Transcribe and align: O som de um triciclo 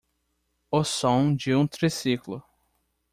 O 0.71 0.83
som 0.83 1.31
de 1.35 1.53
um 1.53 1.67
triciclo 1.67 2.43